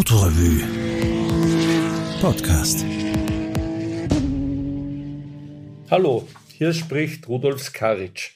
Autorevue 0.00 0.62
Podcast. 2.22 2.86
Hallo, 5.90 6.26
hier 6.56 6.72
spricht 6.72 7.28
Rudolf 7.28 7.60
Skaric. 7.60 8.30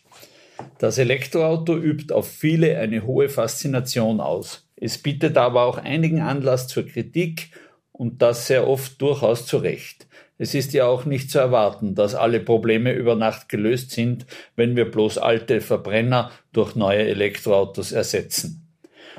Das 0.76 0.98
Elektroauto 0.98 1.74
übt 1.74 2.12
auf 2.12 2.28
viele 2.28 2.76
eine 2.78 3.06
hohe 3.06 3.30
Faszination 3.30 4.20
aus. 4.20 4.68
Es 4.76 4.98
bietet 4.98 5.38
aber 5.38 5.62
auch 5.62 5.78
einigen 5.78 6.20
Anlass 6.20 6.68
zur 6.68 6.84
Kritik 6.84 7.48
und 7.92 8.20
das 8.20 8.46
sehr 8.46 8.68
oft 8.68 9.00
durchaus 9.00 9.46
zu 9.46 9.56
Recht. 9.56 10.06
Es 10.36 10.52
ist 10.52 10.74
ja 10.74 10.84
auch 10.86 11.06
nicht 11.06 11.30
zu 11.30 11.38
erwarten, 11.38 11.94
dass 11.94 12.14
alle 12.14 12.40
Probleme 12.40 12.92
über 12.92 13.16
Nacht 13.16 13.48
gelöst 13.48 13.90
sind, 13.92 14.26
wenn 14.54 14.76
wir 14.76 14.90
bloß 14.90 15.16
alte 15.16 15.62
Verbrenner 15.62 16.30
durch 16.52 16.74
neue 16.74 17.06
Elektroautos 17.08 17.92
ersetzen. 17.92 18.63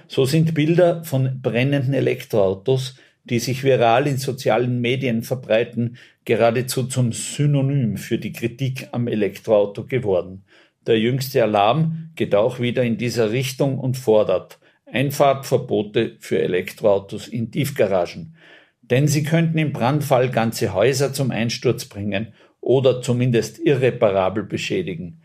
So 0.07 0.25
sind 0.25 0.53
Bilder 0.53 1.03
von 1.03 1.41
brennenden 1.41 1.93
Elektroautos, 1.93 2.95
die 3.23 3.39
sich 3.39 3.63
viral 3.63 4.07
in 4.07 4.17
sozialen 4.17 4.79
Medien 4.81 5.23
verbreiten, 5.23 5.97
geradezu 6.25 6.83
zum 6.83 7.11
Synonym 7.11 7.97
für 7.97 8.17
die 8.17 8.31
Kritik 8.31 8.89
am 8.91 9.07
Elektroauto 9.07 9.85
geworden. 9.85 10.43
Der 10.85 10.99
jüngste 10.99 11.41
Alarm 11.41 12.11
geht 12.15 12.35
auch 12.35 12.59
wieder 12.59 12.83
in 12.83 12.97
dieser 12.97 13.31
Richtung 13.31 13.79
und 13.79 13.97
fordert 13.97 14.59
Einfahrtverbote 14.85 16.17
für 16.19 16.39
Elektroautos 16.39 17.27
in 17.27 17.51
Tiefgaragen. 17.51 18.35
Denn 18.81 19.07
sie 19.07 19.23
könnten 19.23 19.57
im 19.57 19.73
Brandfall 19.73 20.29
ganze 20.29 20.73
Häuser 20.73 21.11
zum 21.11 21.31
Einsturz 21.31 21.85
bringen 21.85 22.33
oder 22.61 23.01
zumindest 23.01 23.57
irreparabel 23.59 24.43
beschädigen. 24.43 25.21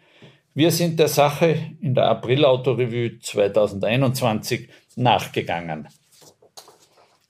Wir 0.53 0.73
sind 0.73 0.99
der 0.99 1.07
Sache 1.07 1.57
in 1.81 1.95
der 1.95 2.07
April-Autorevue 2.07 3.21
2021 3.21 4.69
nachgegangen. 4.97 5.87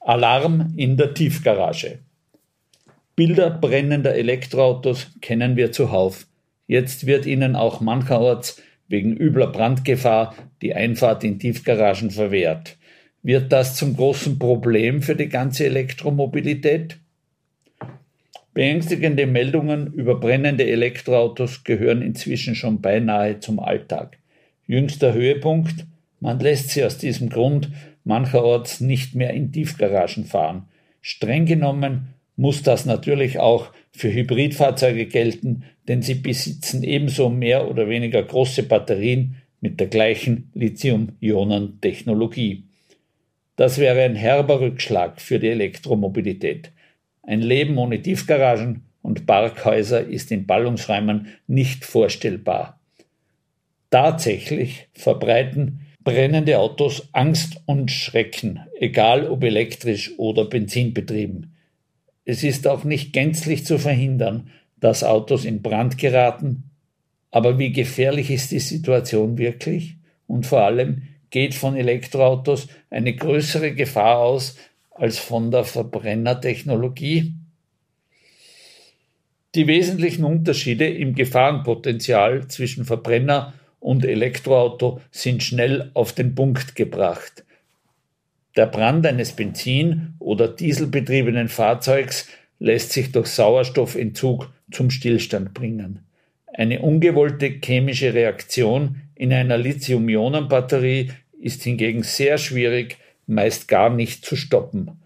Alarm 0.01 0.73
in 0.77 0.97
der 0.97 1.12
Tiefgarage. 1.12 1.99
Bilder 3.17 3.51
brennender 3.51 4.15
Elektroautos 4.15 5.09
kennen 5.21 5.57
wir 5.57 5.71
zuhauf. 5.71 6.27
Jetzt 6.67 7.05
wird 7.05 7.27
ihnen 7.27 7.57
auch 7.57 7.83
mancherorts 7.83 8.62
wegen 8.89 9.15
übler 9.15 9.49
Brandgefahr 9.49 10.34
die 10.62 10.75
Einfahrt 10.75 11.23
in 11.23 11.39
Tiefgaragen 11.39 12.11
verwehrt. 12.11 12.79
Wird 13.23 13.53
das 13.53 13.77
zum 13.77 13.97
großen 13.97 14.39
Problem 14.39 15.03
für 15.03 15.15
die 15.15 15.29
ganze 15.29 15.67
Elektromobilität? 15.67 17.00
Beängstigende 18.53 19.27
Meldungen 19.27 19.93
über 19.93 20.19
brennende 20.19 20.69
Elektroautos 20.69 21.62
gehören 21.62 22.03
inzwischen 22.03 22.56
schon 22.56 22.81
beinahe 22.81 23.39
zum 23.39 23.61
Alltag. 23.61 24.19
Jüngster 24.67 25.15
Höhepunkt, 25.15 25.87
man 26.19 26.41
lässt 26.41 26.71
sie 26.71 26.84
aus 26.84 26.98
diesem 26.98 27.28
Grund 27.28 27.71
mancherorts 28.05 28.81
nicht 28.81 29.15
mehr 29.15 29.33
in 29.34 29.53
Tiefgaragen 29.53 30.25
fahren. 30.25 30.65
Streng 31.01 31.47
genommen 31.47 32.09
muss 32.37 32.62
das 32.62 32.87
natürlich 32.87 33.39
auch 33.39 33.73
für 33.93 34.12
Hybridfahrzeuge 34.12 35.06
gelten, 35.06 35.62
denn 35.87 36.03
sie 36.03 36.15
besitzen 36.15 36.83
ebenso 36.83 37.31
mehr 37.31 37.71
oder 37.71 37.89
weniger 37.89 38.23
große 38.23 38.65
Batterien 38.65 39.37
mit 39.61 39.78
der 39.78 39.87
gleichen 39.87 40.51
Lithium-Ionen-Technologie. 40.55 42.65
Das 43.56 43.78
wäre 43.78 44.03
ein 44.03 44.17
herber 44.17 44.61
Rückschlag 44.61 45.21
für 45.21 45.39
die 45.39 45.48
Elektromobilität. 45.48 46.73
Ein 47.31 47.42
Leben 47.42 47.78
ohne 47.78 48.03
Tiefgaragen 48.03 48.83
und 49.03 49.25
Parkhäuser 49.25 50.05
ist 50.05 50.33
in 50.33 50.47
Ballungsräumen 50.47 51.28
nicht 51.47 51.84
vorstellbar. 51.84 52.81
Tatsächlich 53.89 54.89
verbreiten 54.95 55.87
brennende 56.03 56.59
Autos 56.59 57.09
Angst 57.12 57.62
und 57.67 57.92
Schrecken, 57.92 58.59
egal 58.81 59.31
ob 59.31 59.45
elektrisch 59.45 60.11
oder 60.19 60.47
benzinbetrieben. 60.47 61.55
Es 62.25 62.43
ist 62.43 62.66
auch 62.66 62.82
nicht 62.82 63.12
gänzlich 63.12 63.65
zu 63.65 63.78
verhindern, 63.78 64.50
dass 64.81 65.05
Autos 65.05 65.44
in 65.44 65.62
Brand 65.62 65.99
geraten, 65.99 66.65
aber 67.31 67.60
wie 67.60 67.71
gefährlich 67.71 68.32
ist 68.32 68.50
die 68.50 68.59
Situation 68.59 69.38
wirklich? 69.38 69.99
Und 70.26 70.47
vor 70.47 70.62
allem 70.62 71.03
geht 71.31 71.55
von 71.55 71.76
Elektroautos 71.76 72.66
eine 72.91 73.15
größere 73.15 73.72
Gefahr 73.72 74.19
aus 74.19 74.56
als 75.00 75.19
von 75.19 75.50
der 75.50 75.65
Verbrennertechnologie. 75.65 77.33
Die 79.55 79.66
wesentlichen 79.66 80.25
Unterschiede 80.25 80.87
im 80.87 81.15
Gefahrenpotenzial 81.15 82.49
zwischen 82.49 82.84
Verbrenner 82.84 83.55
und 83.81 84.05
Elektroauto 84.05 85.00
sind 85.11 85.43
schnell 85.43 85.91
auf 85.94 86.12
den 86.12 86.34
Punkt 86.34 86.77
gebracht. 86.77 87.44
Der 88.56 88.66
Brand 88.66 89.06
eines 89.06 89.33
Benzin- 89.33 90.15
oder 90.19 90.49
Dieselbetriebenen 90.49 91.49
Fahrzeugs 91.49 92.28
lässt 92.59 92.93
sich 92.93 93.11
durch 93.11 93.28
Sauerstoffentzug 93.28 94.50
zum 94.71 94.91
Stillstand 94.91 95.55
bringen. 95.55 96.00
Eine 96.53 96.82
ungewollte 96.82 97.59
chemische 97.65 98.12
Reaktion 98.12 99.00
in 99.15 99.32
einer 99.32 99.56
Lithium-Ionen-Batterie 99.56 101.11
ist 101.41 101.62
hingegen 101.62 102.03
sehr 102.03 102.37
schwierig 102.37 102.99
meist 103.31 103.69
gar 103.69 103.91
nicht 103.91 104.25
zu 104.25 104.37
stoppen. 104.37 105.01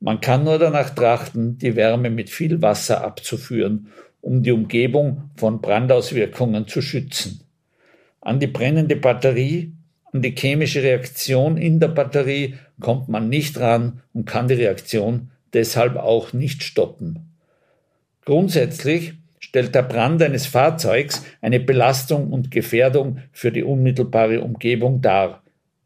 Man 0.00 0.20
kann 0.20 0.44
nur 0.44 0.58
danach 0.58 0.90
trachten, 0.90 1.58
die 1.58 1.74
Wärme 1.74 2.08
mit 2.08 2.30
viel 2.30 2.62
Wasser 2.62 3.02
abzuführen, 3.04 3.88
um 4.20 4.42
die 4.42 4.52
Umgebung 4.52 5.30
von 5.36 5.60
Brandauswirkungen 5.60 6.68
zu 6.68 6.80
schützen. 6.80 7.40
An 8.20 8.40
die 8.40 8.46
brennende 8.46 8.96
Batterie, 8.96 9.72
an 10.12 10.22
die 10.22 10.34
chemische 10.36 10.82
Reaktion 10.82 11.56
in 11.56 11.80
der 11.80 11.88
Batterie 11.88 12.54
kommt 12.80 13.08
man 13.08 13.28
nicht 13.28 13.58
ran 13.58 14.02
und 14.12 14.24
kann 14.24 14.48
die 14.48 14.54
Reaktion 14.54 15.30
deshalb 15.52 15.96
auch 15.96 16.32
nicht 16.32 16.62
stoppen. 16.62 17.34
Grundsätzlich 18.24 19.14
stellt 19.38 19.74
der 19.74 19.82
Brand 19.82 20.22
eines 20.22 20.46
Fahrzeugs 20.46 21.24
eine 21.40 21.58
Belastung 21.58 22.32
und 22.32 22.50
Gefährdung 22.50 23.18
für 23.32 23.50
die 23.50 23.64
unmittelbare 23.64 24.42
Umgebung 24.42 25.00
dar, 25.00 25.42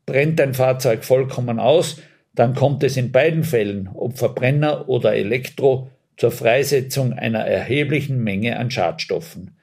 Brennt 0.07 0.41
ein 0.41 0.55
Fahrzeug 0.55 1.05
vollkommen 1.05 1.59
aus, 1.59 2.01
dann 2.35 2.55
kommt 2.55 2.83
es 2.83 2.97
in 2.97 3.13
beiden 3.13 3.45
Fällen, 3.45 3.89
ob 3.93 4.19
Verbrenner 4.19 4.89
oder 4.89 5.15
Elektro, 5.15 5.91
zur 6.17 6.31
Freisetzung 6.31 7.15
einer 7.15 7.41
erheblichen 7.41 8.23
Menge 8.23 8.59
an 8.59 8.71
Schadstoffen. 8.71 9.57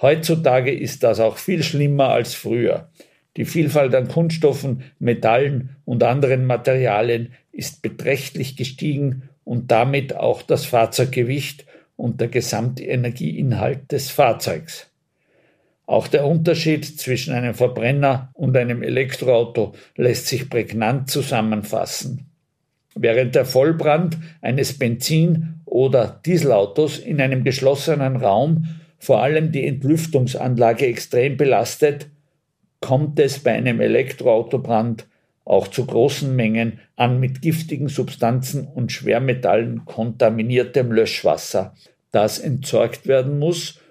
Heutzutage 0.00 0.72
ist 0.72 1.04
das 1.04 1.20
auch 1.20 1.38
viel 1.38 1.62
schlimmer 1.62 2.08
als 2.08 2.34
früher. 2.34 2.90
Die 3.36 3.44
Vielfalt 3.44 3.94
an 3.94 4.08
Kunststoffen, 4.08 4.82
Metallen 4.98 5.76
und 5.84 6.02
anderen 6.02 6.44
Materialien 6.44 7.32
ist 7.52 7.82
beträchtlich 7.82 8.56
gestiegen 8.56 9.28
und 9.44 9.70
damit 9.70 10.14
auch 10.14 10.42
das 10.42 10.66
Fahrzeuggewicht 10.66 11.64
und 11.96 12.20
der 12.20 12.28
Gesamtenergieinhalt 12.28 13.90
des 13.92 14.10
Fahrzeugs. 14.10 14.91
Auch 15.92 16.08
der 16.08 16.24
Unterschied 16.24 16.86
zwischen 16.98 17.34
einem 17.34 17.52
Verbrenner 17.52 18.30
und 18.32 18.56
einem 18.56 18.82
Elektroauto 18.82 19.74
lässt 19.94 20.26
sich 20.26 20.48
prägnant 20.48 21.10
zusammenfassen. 21.10 22.30
Während 22.94 23.34
der 23.34 23.44
Vollbrand 23.44 24.16
eines 24.40 24.78
Benzin- 24.78 25.60
oder 25.66 26.18
Dieselautos 26.24 26.98
in 26.98 27.20
einem 27.20 27.44
geschlossenen 27.44 28.16
Raum 28.16 28.68
vor 28.98 29.22
allem 29.22 29.52
die 29.52 29.66
Entlüftungsanlage 29.66 30.86
extrem 30.86 31.36
belastet, 31.36 32.06
kommt 32.80 33.20
es 33.20 33.40
bei 33.40 33.52
einem 33.52 33.78
Elektroautobrand 33.82 35.06
auch 35.44 35.68
zu 35.68 35.84
großen 35.84 36.34
Mengen 36.34 36.80
an 36.96 37.20
mit 37.20 37.42
giftigen 37.42 37.88
Substanzen 37.88 38.66
und 38.66 38.92
Schwermetallen 38.92 39.84
kontaminiertem 39.84 40.90
Löschwasser, 40.90 41.74
das 42.12 42.38
entsorgt 42.38 43.06
werden 43.06 43.38
muss 43.38 43.81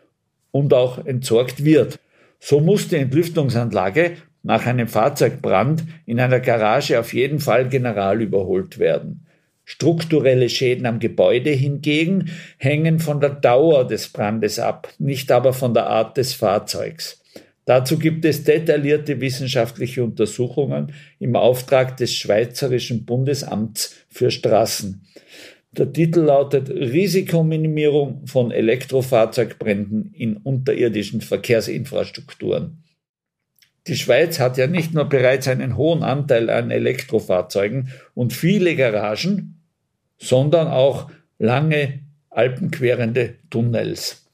und 0.52 0.74
auch 0.74 1.06
entsorgt 1.06 1.64
wird. 1.64 2.00
So 2.40 2.60
muss 2.60 2.88
die 2.88 2.98
Entlüftungsanlage 2.98 4.18
nach 4.44 4.66
einem 4.66 4.88
Fahrzeugbrand 4.88 5.84
in 6.06 6.20
einer 6.20 6.40
Garage 6.40 7.00
auf 7.00 7.14
jeden 7.14 7.40
Fall 7.40 7.70
general 7.70 8.22
überholt 8.22 8.80
werden. 8.80 9.26
Strukturelle 9.64 10.50
Schäden 10.50 10.86
am 10.86 11.00
Gebäude 11.00 11.52
hingegen 11.52 12.32
hängen 12.58 13.00
von 13.00 13.22
der 13.22 13.30
Dauer 13.30 13.88
des 13.88 14.10
Brandes 14.10 14.60
ab, 14.60 14.90
nicht 14.98 15.32
aber 15.32 15.54
von 15.54 15.74
der 15.74 15.88
Art 15.88 16.18
des 16.18 16.34
Fahrzeugs. 16.34 17.22
Dazu 17.66 18.00
gibt 18.00 18.26
es 18.26 18.44
detaillierte 18.44 19.22
wissenschaftliche 19.22 20.04
Untersuchungen 20.04 20.94
im 21.20 21.36
Auftrag 21.36 21.96
des 21.96 22.14
Schweizerischen 22.14 23.06
Bundesamts 23.06 23.96
für 24.10 24.32
Straßen. 24.32 25.06
Der 25.78 25.94
Titel 25.94 26.22
lautet 26.22 26.70
Risikominimierung 26.70 28.28
von 28.28 28.52
Elektrofahrzeugbränden 28.52 30.14
in 30.14 30.36
unterirdischen 30.36 31.22
Verkehrsinfrastrukturen. 31.22 32.84
Die 33.88 33.96
Schweiz 33.96 34.40
hat 34.40 34.58
ja 34.58 34.68
nicht 34.68 34.94
nur 34.94 35.06
bereits 35.06 35.48
einen 35.48 35.78
hohen 35.78 36.04
Anteil 36.04 36.50
an 36.50 36.72
Elektrofahrzeugen 36.72 37.90
und 38.14 38.34
viele 38.34 38.76
Garagen, 38.76 39.62
sondern 40.18 40.68
auch 40.68 41.10
lange 41.40 42.02
alpenquerende 42.30 43.36
Tunnels. 43.50 44.30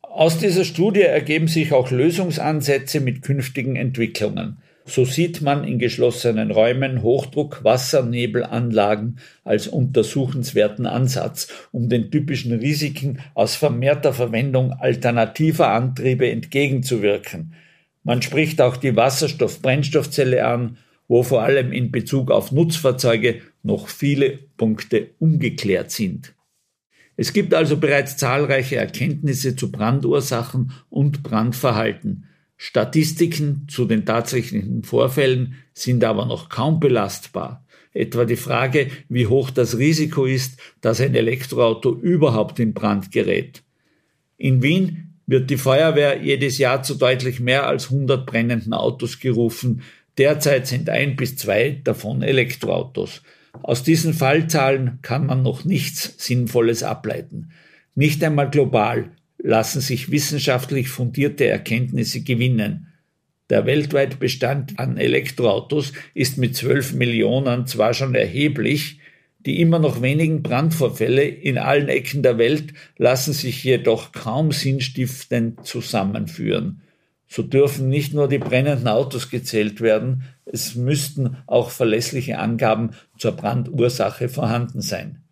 Aus 0.00 0.38
dieser 0.38 0.64
Studie 0.64 1.02
ergeben 1.02 1.46
sich 1.46 1.74
auch 1.74 1.90
Lösungsansätze 1.90 3.00
mit 3.00 3.20
künftigen 3.20 3.76
Entwicklungen. 3.76 4.56
So 4.88 5.04
sieht 5.04 5.42
man 5.42 5.64
in 5.64 5.80
geschlossenen 5.80 6.52
Räumen 6.52 7.02
Hochdruck-Wassernebelanlagen 7.02 9.18
als 9.42 9.66
untersuchenswerten 9.66 10.86
Ansatz, 10.86 11.48
um 11.72 11.88
den 11.88 12.12
typischen 12.12 12.52
Risiken 12.52 13.18
aus 13.34 13.56
vermehrter 13.56 14.12
Verwendung 14.12 14.72
alternativer 14.72 15.70
Antriebe 15.70 16.30
entgegenzuwirken. 16.30 17.54
Man 18.04 18.22
spricht 18.22 18.60
auch 18.60 18.76
die 18.76 18.94
Wasserstoff-Brennstoffzelle 18.94 20.46
an, 20.46 20.76
wo 21.08 21.24
vor 21.24 21.42
allem 21.42 21.72
in 21.72 21.90
Bezug 21.90 22.30
auf 22.30 22.52
Nutzfahrzeuge 22.52 23.40
noch 23.64 23.88
viele 23.88 24.38
Punkte 24.56 25.08
ungeklärt 25.18 25.90
sind. 25.90 26.32
Es 27.16 27.32
gibt 27.32 27.54
also 27.54 27.78
bereits 27.78 28.16
zahlreiche 28.16 28.76
Erkenntnisse 28.76 29.56
zu 29.56 29.72
Brandursachen 29.72 30.70
und 30.90 31.24
Brandverhalten. 31.24 32.28
Statistiken 32.56 33.66
zu 33.68 33.84
den 33.84 34.06
tatsächlichen 34.06 34.82
Vorfällen 34.82 35.56
sind 35.74 36.04
aber 36.04 36.24
noch 36.24 36.48
kaum 36.48 36.80
belastbar. 36.80 37.64
Etwa 37.92 38.24
die 38.24 38.36
Frage, 38.36 38.90
wie 39.08 39.26
hoch 39.26 39.50
das 39.50 39.78
Risiko 39.78 40.24
ist, 40.26 40.58
dass 40.80 41.00
ein 41.00 41.14
Elektroauto 41.14 41.94
überhaupt 41.94 42.58
in 42.58 42.74
Brand 42.74 43.10
gerät. 43.12 43.62
In 44.36 44.62
Wien 44.62 45.14
wird 45.26 45.50
die 45.50 45.56
Feuerwehr 45.56 46.22
jedes 46.22 46.58
Jahr 46.58 46.82
zu 46.82 46.94
deutlich 46.94 47.40
mehr 47.40 47.66
als 47.66 47.90
100 47.90 48.26
brennenden 48.26 48.72
Autos 48.72 49.18
gerufen. 49.18 49.82
Derzeit 50.18 50.66
sind 50.66 50.88
ein 50.88 51.16
bis 51.16 51.36
zwei 51.36 51.80
davon 51.84 52.22
Elektroautos. 52.22 53.22
Aus 53.62 53.82
diesen 53.82 54.14
Fallzahlen 54.14 54.98
kann 55.02 55.26
man 55.26 55.42
noch 55.42 55.64
nichts 55.64 56.14
Sinnvolles 56.18 56.82
ableiten. 56.82 57.50
Nicht 57.94 58.22
einmal 58.22 58.50
global 58.50 59.10
lassen 59.46 59.80
sich 59.80 60.10
wissenschaftlich 60.10 60.88
fundierte 60.88 61.46
Erkenntnisse 61.46 62.22
gewinnen. 62.22 62.88
Der 63.48 63.64
weltweite 63.64 64.16
Bestand 64.16 64.76
an 64.80 64.96
Elektroautos 64.96 65.92
ist 66.14 66.36
mit 66.36 66.56
12 66.56 66.94
Millionen 66.94 67.66
zwar 67.68 67.94
schon 67.94 68.16
erheblich, 68.16 68.98
die 69.46 69.60
immer 69.60 69.78
noch 69.78 70.02
wenigen 70.02 70.42
Brandvorfälle 70.42 71.22
in 71.22 71.58
allen 71.58 71.88
Ecken 71.88 72.24
der 72.24 72.38
Welt 72.38 72.74
lassen 72.96 73.32
sich 73.32 73.62
jedoch 73.62 74.10
kaum 74.10 74.50
sinnstiftend 74.50 75.64
zusammenführen. 75.64 76.82
So 77.28 77.44
dürfen 77.44 77.88
nicht 77.88 78.14
nur 78.14 78.26
die 78.28 78.38
brennenden 78.38 78.88
Autos 78.88 79.30
gezählt 79.30 79.80
werden, 79.80 80.24
es 80.44 80.74
müssten 80.74 81.36
auch 81.46 81.70
verlässliche 81.70 82.40
Angaben 82.40 82.90
zur 83.16 83.32
Brandursache 83.32 84.28
vorhanden 84.28 84.80
sein. 84.80 85.22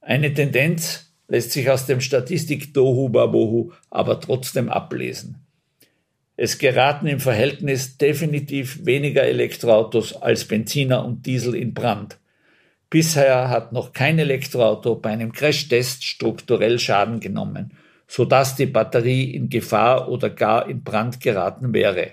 Eine 0.00 0.34
Tendenz 0.34 1.05
lässt 1.28 1.52
sich 1.52 1.70
aus 1.70 1.86
dem 1.86 2.00
Statistik 2.00 2.74
Dohu 2.74 3.08
Babohu 3.08 3.72
aber 3.90 4.20
trotzdem 4.20 4.68
ablesen. 4.68 5.46
Es 6.36 6.58
geraten 6.58 7.06
im 7.06 7.20
Verhältnis 7.20 7.96
definitiv 7.96 8.84
weniger 8.84 9.22
Elektroautos 9.22 10.14
als 10.14 10.44
Benziner 10.44 11.04
und 11.04 11.24
Diesel 11.24 11.54
in 11.54 11.72
Brand. 11.72 12.18
Bisher 12.90 13.48
hat 13.48 13.72
noch 13.72 13.92
kein 13.92 14.18
Elektroauto 14.18 14.96
bei 14.96 15.10
einem 15.10 15.32
Crashtest 15.32 16.04
strukturell 16.04 16.78
Schaden 16.78 17.20
genommen, 17.20 17.72
so 18.06 18.24
dass 18.24 18.54
die 18.54 18.66
Batterie 18.66 19.34
in 19.34 19.48
Gefahr 19.48 20.08
oder 20.08 20.30
gar 20.30 20.68
in 20.68 20.84
Brand 20.84 21.20
geraten 21.20 21.72
wäre. 21.72 22.12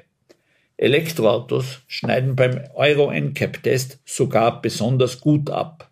Elektroautos 0.77 1.81
schneiden 1.87 2.35
beim 2.35 2.61
Euro 2.73 3.11
NCAP-Test 3.11 3.99
sogar 4.05 4.61
besonders 4.61 5.21
gut 5.21 5.49
ab. 5.49 5.91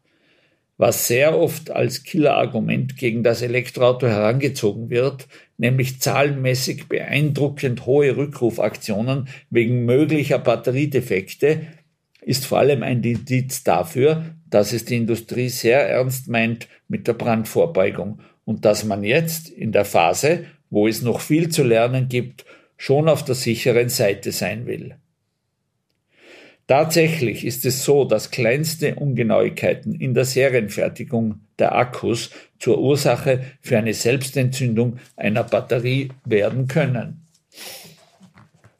Was 0.81 1.06
sehr 1.06 1.38
oft 1.38 1.69
als 1.69 2.01
Killerargument 2.01 2.98
gegen 2.98 3.22
das 3.22 3.44
Elektroauto 3.44 4.07
herangezogen 4.07 4.89
wird, 4.89 5.28
nämlich 5.60 6.01
zahlenmäßig 6.01 6.89
beeindruckend 6.89 7.86
hohe 7.86 8.18
Rückrufaktionen 8.18 9.28
wegen 9.51 9.86
möglicher 9.86 10.39
Batteriedefekte, 10.39 11.68
ist 12.22 12.48
vor 12.48 12.57
allem 12.57 12.81
ein 12.81 13.04
Indiz 13.04 13.63
dafür, 13.63 14.25
dass 14.50 14.74
es 14.74 14.83
die 14.83 14.98
Industrie 14.98 15.50
sehr 15.50 15.88
ernst 15.88 16.28
meint 16.30 16.68
mit 16.88 17.07
der 17.07 17.13
Brandvorbeugung 17.13 18.22
und 18.44 18.66
dass 18.66 18.83
man 18.83 19.04
jetzt 19.04 19.50
in 19.50 19.72
der 19.72 19.86
Phase, 19.86 20.45
wo 20.72 20.88
es 20.88 21.04
noch 21.04 21.19
viel 21.22 21.50
zu 21.50 21.62
lernen 21.62 22.10
gibt, 22.10 22.44
schon 22.75 23.07
auf 23.07 23.24
der 23.24 23.36
sicheren 23.36 23.89
Seite 23.89 24.31
sein 24.31 24.66
will. 24.66 24.95
Tatsächlich 26.71 27.45
ist 27.45 27.65
es 27.65 27.83
so, 27.83 28.06
dass 28.06 28.31
kleinste 28.31 28.95
Ungenauigkeiten 28.95 29.94
in 29.94 30.13
der 30.13 30.23
Serienfertigung 30.23 31.41
der 31.59 31.75
Akkus 31.75 32.29
zur 32.59 32.79
Ursache 32.79 33.41
für 33.59 33.77
eine 33.77 33.94
Selbstentzündung 33.94 34.95
einer 35.18 35.44
Batterie 35.44 36.13
werden 36.23 36.69
können. 36.69 37.27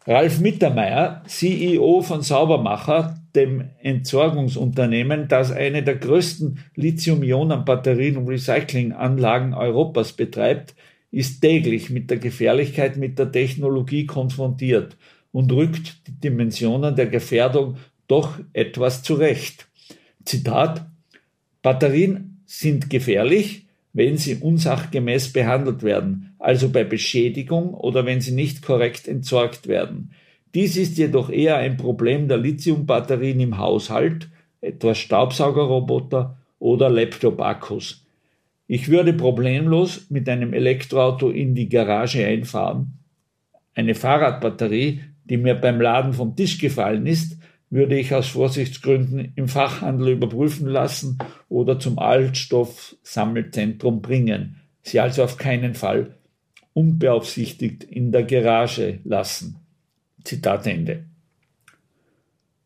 Ralf 0.08 0.40
Mittermeier, 0.40 1.22
CEO 1.28 2.02
von 2.02 2.22
Saubermacher, 2.22 3.20
dem 3.36 3.66
Entsorgungsunternehmen, 3.82 5.28
das 5.28 5.52
eine 5.52 5.84
der 5.84 5.96
größten 5.96 6.60
Lithium-Ionen-Batterien- 6.76 8.16
und 8.16 8.30
Recyclinganlagen 8.30 9.54
Europas 9.54 10.14
betreibt, 10.14 10.76
ist 11.12 11.42
täglich 11.42 11.90
mit 11.90 12.10
der 12.10 12.20
Gefährlichkeit 12.20 12.96
mit 12.96 13.20
der 13.20 13.34
Technologie 13.34 14.06
konfrontiert 14.06 14.96
und 15.32 15.52
rückt 15.52 16.08
die 16.08 16.20
Dimensionen 16.20 16.96
der 16.96 17.08
Gefährdung 17.08 17.78
doch 18.08 18.40
etwas 18.54 19.04
zurecht. 19.04 19.68
Zitat 20.26 20.86
Batterien 21.62 22.42
sind 22.46 22.90
gefährlich, 22.90 23.68
wenn 23.94 24.18
sie 24.18 24.36
unsachgemäß 24.36 25.34
behandelt 25.34 25.84
werden, 25.84 26.36
also 26.40 26.70
bei 26.70 26.84
Beschädigung 26.84 27.74
oder 27.74 28.06
wenn 28.06 28.22
sie 28.22 28.32
nicht 28.32 28.62
korrekt 28.62 29.08
entsorgt 29.08 29.68
werden. 29.68 30.12
Dies 30.54 30.76
ist 30.76 30.98
jedoch 30.98 31.30
eher 31.30 31.58
ein 31.58 31.78
Problem 31.78 32.28
der 32.28 32.38
Lithiumbatterien 32.38 33.40
im 33.40 33.58
Haushalt, 33.58 34.30
etwa 34.60 34.94
Staubsaugerroboter 34.94 36.38
oder 36.60 36.90
Laptop-Akkus. 36.90 38.06
Ich 38.68 38.90
würde 38.90 39.14
problemlos 39.14 40.08
mit 40.10 40.30
einem 40.30 40.54
Elektroauto 40.54 41.30
in 41.30 41.56
die 41.56 41.70
Garage 41.70 42.26
einfahren. 42.26 42.94
Eine 43.74 43.96
Fahrradbatterie, 43.96 45.02
die 45.26 45.38
mir 45.38 45.56
beim 45.56 45.82
Laden 45.82 46.14
vom 46.14 46.36
Tisch 46.36 46.58
gefallen 46.58 47.06
ist, 47.06 47.38
würde 47.70 47.98
ich 47.98 48.14
aus 48.14 48.28
Vorsichtsgründen 48.28 49.32
im 49.36 49.48
Fachhandel 49.48 50.10
überprüfen 50.10 50.68
lassen 50.68 51.18
oder 51.48 51.80
zum 51.80 52.00
Altstoffsammelzentrum 52.00 54.02
bringen, 54.02 54.58
sie 54.84 55.00
also 55.00 55.24
auf 55.24 55.38
keinen 55.38 55.74
Fall 55.74 56.18
unbeaufsichtigt 56.74 57.86
in 57.86 58.12
der 58.12 58.24
Garage 58.24 59.00
lassen. 59.04 59.58
Zitat 60.24 60.68
Ende. 60.68 61.06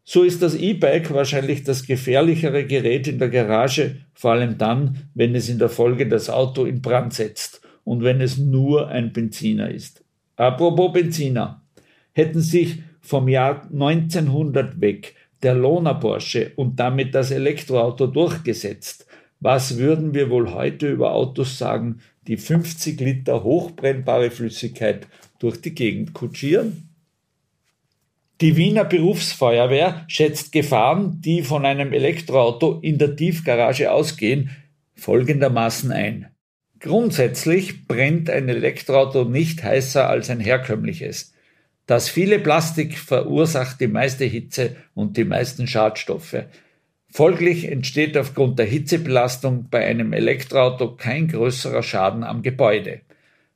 So 0.03 0.24
ist 0.24 0.41
das 0.44 0.53
E-Bike 0.53 1.12
wahrscheinlich 1.13 1.63
das 1.63 1.88
gefährlichere 1.88 2.65
Gerät 2.65 3.08
in 3.08 3.18
der 3.18 3.30
Garage, 3.30 4.01
vor 4.13 4.34
allem 4.34 4.58
dann, 4.58 5.10
wenn 5.15 5.34
es 5.34 5.50
in 5.50 5.58
der 5.58 5.70
Folge 5.70 6.08
das 6.08 6.30
Auto 6.30 6.65
in 6.65 6.82
Brand 6.82 7.13
setzt 7.13 7.62
und 7.84 8.03
wenn 8.03 8.22
es 8.22 8.38
nur 8.38 8.89
ein 8.89 9.13
Benziner 9.13 9.72
ist. 9.72 10.03
Apropos 10.36 10.94
Benziner. 10.94 11.64
Hätten 12.15 12.39
sich 12.39 12.81
vom 13.01 13.27
Jahr 13.27 13.63
1900 13.72 14.79
weg 14.79 15.15
der 15.43 15.53
Lohner 15.53 15.95
Porsche 15.95 16.53
und 16.55 16.79
damit 16.79 17.13
das 17.13 17.29
Elektroauto 17.29 18.07
durchgesetzt, 18.07 19.05
was 19.41 19.77
würden 19.77 20.13
wir 20.13 20.29
wohl 20.29 20.53
heute 20.53 20.89
über 20.89 21.12
Autos 21.12 21.57
sagen, 21.57 22.00
die 22.25 22.38
50 22.38 23.00
Liter 23.01 23.43
hochbrennbare 23.43 24.31
Flüssigkeit 24.31 25.07
durch 25.39 25.60
die 25.60 25.75
Gegend 25.75 26.13
kutschieren? 26.13 26.89
Die 28.39 28.55
Wiener 28.55 28.86
Berufsfeuerwehr 28.86 30.05
schätzt 30.07 30.53
Gefahren, 30.53 31.19
die 31.19 31.43
von 31.43 31.65
einem 31.65 31.91
Elektroauto 31.91 32.79
in 32.81 32.98
der 32.98 33.17
Tiefgarage 33.17 33.91
ausgehen, 33.91 34.51
folgendermaßen 34.95 35.91
ein. 35.91 36.27
Grundsätzlich 36.79 37.88
brennt 37.88 38.29
ein 38.29 38.48
Elektroauto 38.48 39.25
nicht 39.25 39.63
heißer 39.63 40.10
als 40.10 40.29
ein 40.29 40.39
herkömmliches. 40.39 41.35
Das 41.86 42.10
viele 42.10 42.39
Plastik 42.39 42.98
verursacht 42.98 43.80
die 43.80 43.88
meiste 43.88 44.25
Hitze 44.25 44.75
und 44.94 45.18
die 45.18 45.25
meisten 45.25 45.68
Schadstoffe. 45.68 46.46
Folglich 47.12 47.72
entsteht 47.72 48.18
aufgrund 48.18 48.60
der 48.60 48.65
Hitzebelastung 48.65 49.70
bei 49.70 49.86
einem 49.86 50.12
Elektroauto 50.12 50.96
kein 50.96 51.27
größerer 51.27 51.84
Schaden 51.84 52.24
am 52.24 52.42
Gebäude. 52.42 53.01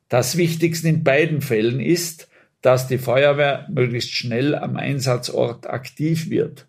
Das 0.08 0.36
Wichtigste 0.36 0.88
in 0.88 1.04
beiden 1.04 1.40
Fällen 1.42 1.80
ist, 1.80 2.28
dass 2.62 2.88
die 2.88 2.98
Feuerwehr 2.98 3.66
möglichst 3.70 4.12
schnell 4.12 4.54
am 4.54 4.76
Einsatzort 4.76 5.68
aktiv 5.68 6.30
wird. 6.30 6.66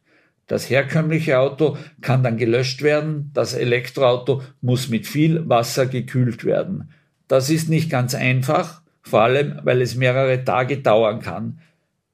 Das 0.48 0.70
herkömmliche 0.70 1.40
Auto 1.40 1.78
kann 2.02 2.24
dann 2.24 2.38
gelöscht 2.38 2.82
werden, 2.82 3.32
das 3.34 3.54
Elektroauto 3.54 4.42
muss 4.62 4.90
mit 4.90 5.08
viel 5.08 5.48
Wasser 5.48 5.86
gekühlt 5.86 6.44
werden. 6.44 6.92
Das 7.28 7.50
ist 7.50 7.70
nicht 7.70 7.90
ganz 7.90 8.16
einfach, 8.16 8.81
vor 9.02 9.22
allem 9.22 9.60
weil 9.64 9.82
es 9.82 9.96
mehrere 9.96 10.44
Tage 10.44 10.78
dauern 10.78 11.20
kann. 11.20 11.60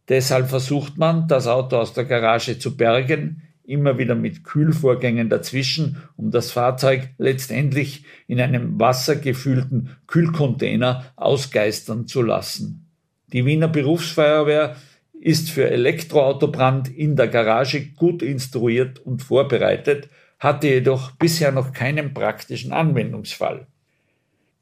Deshalb 0.10 0.50
versucht 0.50 0.98
man, 0.98 1.28
das 1.28 1.48
Auto 1.48 1.78
aus 1.78 1.94
der 1.94 2.06
Garage 2.06 2.60
zu 2.60 2.78
bergen, 2.78 3.42
immer 3.66 3.98
wieder 3.98 4.16
mit 4.16 4.46
Kühlvorgängen 4.46 5.30
dazwischen, 5.30 5.98
um 6.16 6.32
das 6.32 6.52
Fahrzeug 6.52 7.10
letztendlich 7.18 8.06
in 8.28 8.40
einem 8.40 8.80
wassergefüllten 8.80 9.98
Kühlcontainer 10.08 11.06
ausgeistern 11.18 12.08
zu 12.08 12.22
lassen. 12.22 12.86
Die 13.34 13.46
Wiener 13.46 13.68
Berufsfeuerwehr 13.68 14.78
ist 15.20 15.50
für 15.50 15.70
Elektroautobrand 15.70 16.88
in 16.88 17.18
der 17.18 17.28
Garage 17.28 17.88
gut 17.98 18.22
instruiert 18.22 19.00
und 19.00 19.22
vorbereitet, 19.22 20.08
hatte 20.40 20.68
jedoch 20.68 21.12
bisher 21.12 21.52
noch 21.52 21.74
keinen 21.74 22.14
praktischen 22.14 22.72
Anwendungsfall. 22.72 23.68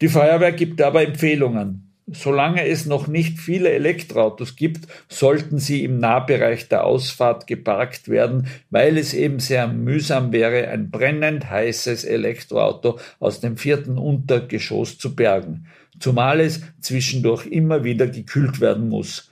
Die 0.01 0.07
Feuerwehr 0.07 0.53
gibt 0.53 0.81
aber 0.81 1.03
Empfehlungen. 1.03 1.91
Solange 2.07 2.67
es 2.67 2.85
noch 2.85 3.07
nicht 3.07 3.39
viele 3.39 3.71
Elektroautos 3.71 4.55
gibt, 4.55 4.87
sollten 5.09 5.57
sie 5.57 5.83
im 5.83 5.97
Nahbereich 5.97 6.69
der 6.69 6.83
Ausfahrt 6.83 7.47
geparkt 7.47 8.09
werden, 8.09 8.45
weil 8.69 8.99
es 8.99 9.15
eben 9.15 9.39
sehr 9.39 9.67
mühsam 9.67 10.31
wäre, 10.31 10.67
ein 10.67 10.91
brennend 10.91 11.49
heißes 11.49 12.03
Elektroauto 12.03 12.99
aus 13.19 13.39
dem 13.39 13.57
vierten 13.57 13.97
Untergeschoss 13.97 14.99
zu 14.99 15.15
bergen, 15.15 15.65
zumal 15.99 16.41
es 16.41 16.61
zwischendurch 16.79 17.47
immer 17.47 17.83
wieder 17.83 18.05
gekühlt 18.05 18.61
werden 18.61 18.87
muss. 18.87 19.31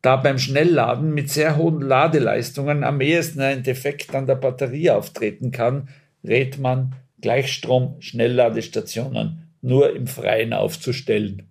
Da 0.00 0.14
beim 0.14 0.38
Schnellladen 0.38 1.12
mit 1.12 1.30
sehr 1.30 1.56
hohen 1.56 1.80
Ladeleistungen 1.80 2.84
am 2.84 3.00
ehesten 3.00 3.40
ein 3.40 3.64
Defekt 3.64 4.14
an 4.14 4.28
der 4.28 4.36
Batterie 4.36 4.90
auftreten 4.90 5.50
kann, 5.50 5.88
rät 6.22 6.60
man, 6.60 6.94
Gleichstrom-Schnellladestationen 7.20 9.48
nur 9.60 9.96
im 9.96 10.06
Freien 10.06 10.52
aufzustellen. 10.52 11.48